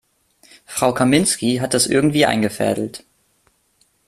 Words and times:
Frau 0.65 0.95
Kaminski 0.95 1.57
hat 1.59 1.75
das 1.75 1.85
irgendwie 1.85 2.25
eingefädelt. 2.25 3.03